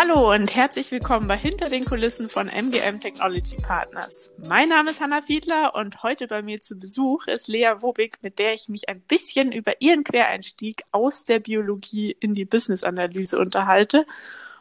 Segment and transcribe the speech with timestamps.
[0.00, 4.32] Hallo und herzlich willkommen bei Hinter den Kulissen von MGM Technology Partners.
[4.38, 8.38] Mein Name ist Hanna Fiedler und heute bei mir zu Besuch ist Lea Wobig, mit
[8.38, 14.06] der ich mich ein bisschen über ihren Quereinstieg aus der Biologie in die Business-Analyse unterhalte.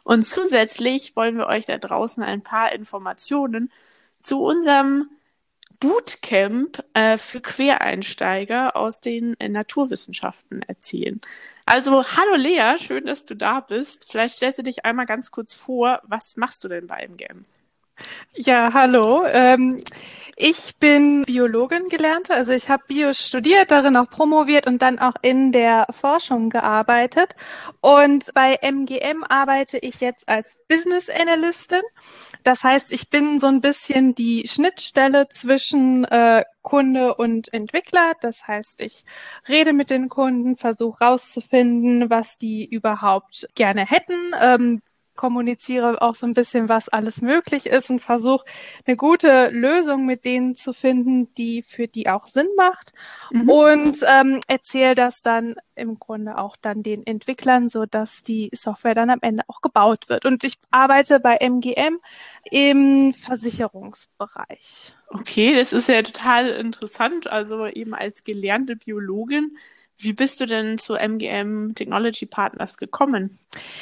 [0.04, 3.72] Und zusätzlich wollen wir euch da draußen ein paar Informationen
[4.24, 5.08] zu unserem
[5.80, 11.22] Bootcamp äh, für Quereinsteiger aus den äh, Naturwissenschaften erzählen.
[11.66, 14.06] Also, hallo Lea, schön, dass du da bist.
[14.10, 17.46] Vielleicht stellst du dich einmal ganz kurz vor, was machst du denn bei MGM?
[18.36, 19.26] Ja, hallo.
[19.26, 19.84] Ähm,
[20.40, 25.16] ich bin Biologin gelernte, also ich habe Bio studiert, darin auch promoviert und dann auch
[25.24, 27.36] in der Forschung gearbeitet.
[27.82, 31.82] Und bei MGM arbeite ich jetzt als Business Analystin.
[32.44, 38.14] Das heißt, ich bin so ein bisschen die Schnittstelle zwischen äh, Kunde und Entwickler.
[38.22, 39.06] Das heißt, ich
[39.50, 44.82] rede mit den Kunden, versuche rauszufinden, was die überhaupt gerne hätten, ähm,
[45.18, 48.46] kommuniziere auch so ein bisschen, was alles möglich ist und versuche
[48.86, 52.94] eine gute Lösung mit denen zu finden, die für die auch Sinn macht
[53.32, 53.50] mhm.
[53.50, 58.96] und ähm, erzähle das dann im Grunde auch dann den Entwicklern, so dass die Software
[58.96, 60.26] dann am Ende auch gebaut wird.
[60.26, 62.00] Und ich arbeite bei MGM
[62.50, 64.94] im Versicherungsbereich.
[65.10, 67.28] Okay, das ist ja total interessant.
[67.28, 69.58] Also eben als gelernte Biologin
[70.00, 73.40] wie bist du denn zu MGM Technology Partners gekommen?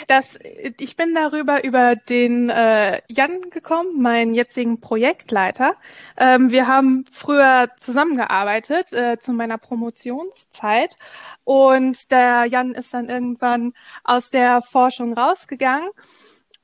[0.07, 0.39] Das,
[0.77, 5.75] ich bin darüber über den äh, Jan gekommen, meinen jetzigen Projektleiter.
[6.17, 10.95] Ähm, wir haben früher zusammengearbeitet äh, zu meiner Promotionszeit
[11.43, 15.89] und der Jan ist dann irgendwann aus der Forschung rausgegangen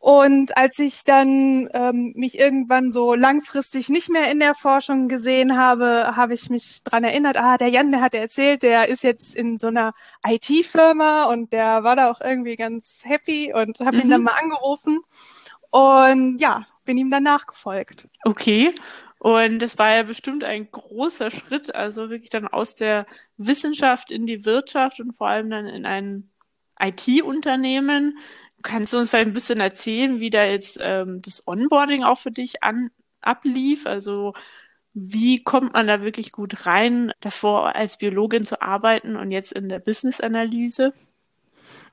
[0.02, 5.55] und als ich dann ähm, mich irgendwann so langfristig nicht mehr in der Forschung gesehen
[5.55, 9.35] habe, habe ich mich dran erinnert, ah, der Jan, der hat erzählt, der ist jetzt
[9.35, 9.93] in so einer
[10.25, 14.02] IT-Firma und der war da auch irgendwie ganz happy und habe mhm.
[14.02, 14.25] ihn dann mhm.
[14.25, 15.02] mal angerufen
[15.70, 18.08] und ja, bin ihm dann nachgefolgt.
[18.23, 18.73] Okay.
[19.20, 23.05] Und das war ja bestimmt ein großer Schritt, also wirklich dann aus der
[23.37, 26.31] Wissenschaft in die Wirtschaft und vor allem dann in ein
[26.80, 28.17] IT-Unternehmen.
[28.61, 32.32] Kannst du uns vielleicht ein bisschen erzählen, wie da jetzt ähm, das Onboarding auch für
[32.32, 32.92] dich an,
[33.22, 33.86] ablief?
[33.86, 34.33] Also
[34.94, 39.70] wie kommt man da wirklich gut rein, davor als Biologin zu arbeiten und jetzt in
[39.70, 40.94] der Business-Analyse?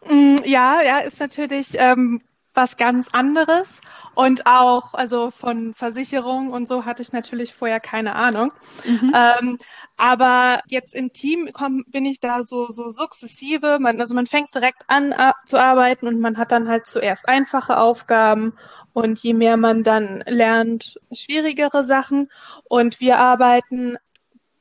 [0.07, 2.21] Mm, ja, ja, ist natürlich ähm,
[2.55, 3.81] was ganz anderes.
[4.19, 8.51] Und auch, also von Versicherung und so hatte ich natürlich vorher keine Ahnung.
[8.85, 9.15] Mhm.
[9.15, 9.59] Ähm,
[9.97, 13.79] aber jetzt im Team komm, bin ich da so, so sukzessive.
[13.79, 17.29] Man, also man fängt direkt an uh, zu arbeiten und man hat dann halt zuerst
[17.29, 18.55] einfache Aufgaben
[18.93, 22.29] und je mehr man dann lernt, schwierigere Sachen.
[22.65, 23.99] Und wir arbeiten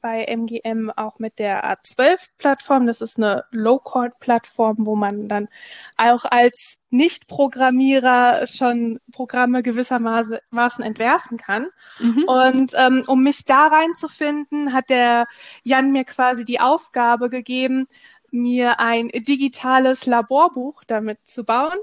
[0.07, 2.87] bei MGM auch mit der A12-Plattform.
[2.87, 5.49] Das ist eine Low-Code-Plattform, wo man dann
[5.97, 10.39] auch als Nicht-Programmierer schon Programme gewissermaßen
[10.81, 11.67] entwerfen kann.
[11.99, 12.23] Mhm.
[12.23, 15.25] Und ähm, um mich da reinzufinden, hat der
[15.63, 17.87] Jan mir quasi die Aufgabe gegeben,
[18.31, 21.79] mir ein digitales Laborbuch damit zu bauen,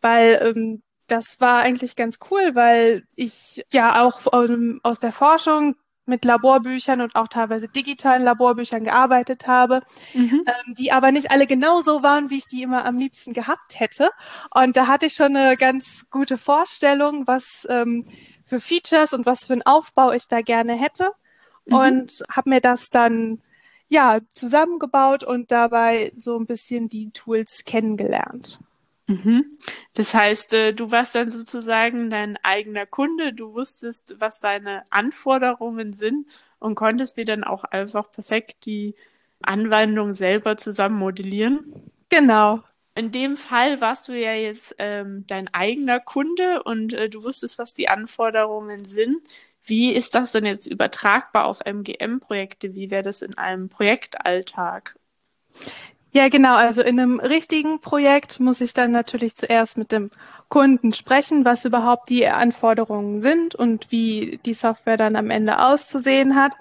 [0.00, 5.76] weil ähm, das war eigentlich ganz cool, weil ich ja auch ähm, aus der Forschung
[6.04, 9.82] mit Laborbüchern und auch teilweise digitalen Laborbüchern gearbeitet habe,
[10.14, 10.44] mhm.
[10.46, 14.10] ähm, die aber nicht alle genauso waren, wie ich die immer am liebsten gehabt hätte.
[14.52, 18.06] Und da hatte ich schon eine ganz gute Vorstellung, was ähm,
[18.44, 21.10] für Features und was für einen Aufbau ich da gerne hätte.
[21.66, 21.74] Mhm.
[21.74, 23.40] Und habe mir das dann
[23.88, 28.58] ja zusammengebaut und dabei so ein bisschen die Tools kennengelernt.
[29.06, 29.58] Mhm.
[29.94, 35.92] Das heißt, äh, du warst dann sozusagen dein eigener Kunde, du wusstest, was deine Anforderungen
[35.92, 36.26] sind
[36.58, 38.94] und konntest dir dann auch einfach perfekt die
[39.42, 41.90] Anwendung selber zusammen modellieren.
[42.08, 42.62] Genau.
[42.94, 47.58] In dem Fall warst du ja jetzt ähm, dein eigener Kunde und äh, du wusstest,
[47.58, 49.16] was die Anforderungen sind.
[49.64, 52.74] Wie ist das denn jetzt übertragbar auf MGM-Projekte?
[52.74, 54.96] Wie wäre das in einem Projektalltag?
[56.14, 56.54] Ja, genau.
[56.54, 60.10] Also in einem richtigen Projekt muss ich dann natürlich zuerst mit dem
[60.48, 66.36] Kunden sprechen, was überhaupt die Anforderungen sind und wie die Software dann am Ende auszusehen
[66.36, 66.52] hat.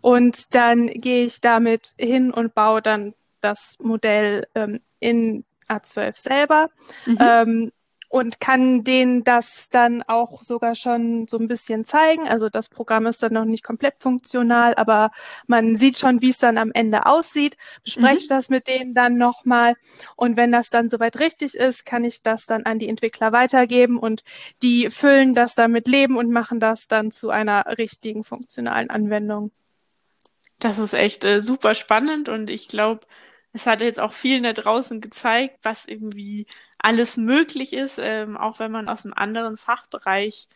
[0.00, 6.70] Und dann gehe ich damit hin und baue dann das Modell ähm, in A12 selber.
[7.04, 7.18] Mhm.
[7.20, 7.72] Ähm,
[8.12, 12.28] und kann denen das dann auch sogar schon so ein bisschen zeigen.
[12.28, 15.12] Also das Programm ist dann noch nicht komplett funktional, aber
[15.46, 18.28] man sieht schon, wie es dann am Ende aussieht, bespreche mhm.
[18.28, 19.76] das mit denen dann nochmal
[20.14, 23.96] und wenn das dann soweit richtig ist, kann ich das dann an die Entwickler weitergeben
[23.98, 24.24] und
[24.62, 29.52] die füllen das dann mit Leben und machen das dann zu einer richtigen funktionalen Anwendung.
[30.58, 33.06] Das ist echt äh, super spannend und ich glaube,
[33.52, 36.46] es hat jetzt auch vielen da draußen gezeigt, was irgendwie
[36.78, 40.48] alles möglich ist, ähm, auch wenn man aus einem anderen Fachbereich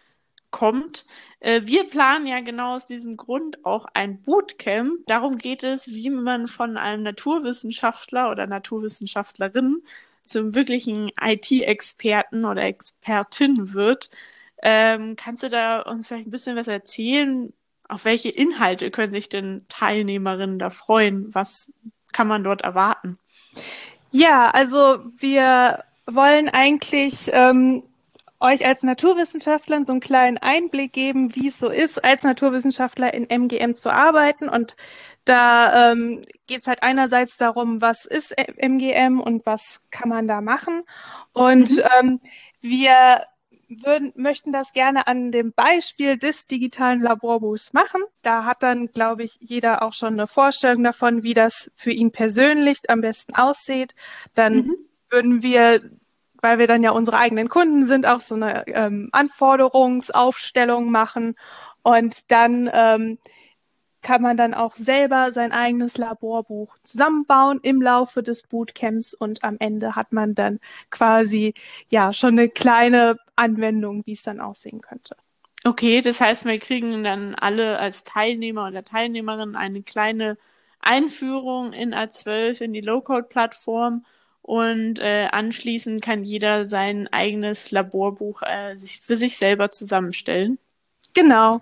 [0.50, 1.06] kommt.
[1.40, 5.06] Äh, wir planen ja genau aus diesem Grund auch ein Bootcamp.
[5.06, 9.82] Darum geht es, wie man von einem Naturwissenschaftler oder Naturwissenschaftlerin
[10.24, 14.10] zum wirklichen IT-Experten oder Expertin wird.
[14.62, 17.52] Ähm, kannst du da uns vielleicht ein bisschen was erzählen?
[17.88, 21.34] Auf welche Inhalte können sich denn Teilnehmerinnen da freuen?
[21.34, 21.72] Was
[22.16, 23.18] kann man dort erwarten?
[24.10, 27.82] Ja, also wir wollen eigentlich ähm,
[28.40, 33.28] euch als Naturwissenschaftler so einen kleinen Einblick geben, wie es so ist, als Naturwissenschaftler in
[33.28, 34.48] MGM zu arbeiten.
[34.48, 34.76] Und
[35.26, 40.40] da ähm, geht es halt einerseits darum, was ist MGM und was kann man da
[40.40, 40.84] machen.
[41.34, 41.82] Und mhm.
[42.00, 42.20] ähm,
[42.62, 43.26] wir
[43.68, 48.02] würden, möchten das gerne an dem Beispiel des digitalen Laborbuchs machen.
[48.22, 52.12] Da hat dann, glaube ich, jeder auch schon eine Vorstellung davon, wie das für ihn
[52.12, 53.94] persönlich am besten aussieht.
[54.34, 54.76] Dann mhm.
[55.10, 55.80] würden wir
[56.42, 61.34] weil wir dann ja unsere eigenen Kunden sind, auch so eine ähm, Anforderungsaufstellung machen.
[61.82, 63.18] Und dann ähm,
[64.06, 69.56] kann man dann auch selber sein eigenes Laborbuch zusammenbauen im Laufe des Bootcamps und am
[69.58, 70.60] Ende hat man dann
[70.90, 71.54] quasi
[71.88, 75.16] ja schon eine kleine Anwendung, wie es dann aussehen könnte.
[75.64, 80.38] Okay, das heißt, wir kriegen dann alle als Teilnehmer oder Teilnehmerin eine kleine
[80.78, 84.06] Einführung in A12 in die Low-Code-Plattform
[84.40, 90.60] und äh, anschließend kann jeder sein eigenes Laborbuch äh, sich für sich selber zusammenstellen.
[91.12, 91.60] Genau.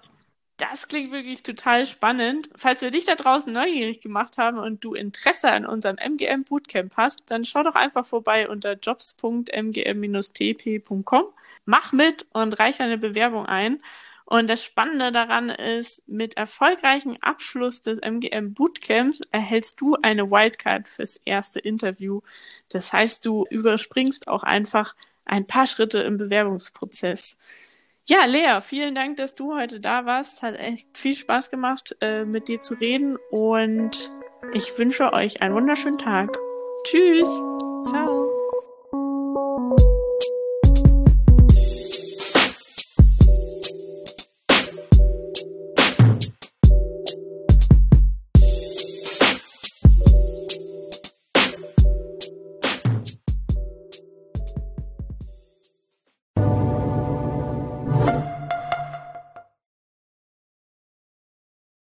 [0.56, 2.48] Das klingt wirklich total spannend.
[2.54, 6.96] Falls wir dich da draußen neugierig gemacht haben und du Interesse an unserem MGM Bootcamp
[6.96, 11.24] hast, dann schau doch einfach vorbei unter jobs.mgm-tp.com.
[11.64, 13.82] Mach mit und reich eine Bewerbung ein.
[14.26, 20.88] Und das Spannende daran ist, mit erfolgreichem Abschluss des MGM Bootcamps erhältst du eine Wildcard
[20.88, 22.20] fürs erste Interview.
[22.68, 27.36] Das heißt, du überspringst auch einfach ein paar Schritte im Bewerbungsprozess.
[28.06, 30.42] Ja, Lea, vielen Dank, dass du heute da warst.
[30.42, 34.10] Hat echt viel Spaß gemacht, äh, mit dir zu reden und
[34.52, 36.36] ich wünsche euch einen wunderschönen Tag.
[36.84, 37.28] Tschüss.
[37.88, 38.23] Ciao.